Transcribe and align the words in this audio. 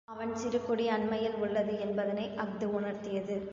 அவன் 0.07 0.35
சிறுகுடி 0.35 0.87
அண்மையில் 0.87 1.33
உள்ளது 1.33 1.79
என்பதனை 1.79 2.29
அஃது 2.35 2.67
உணர்த்தியது. 2.79 3.49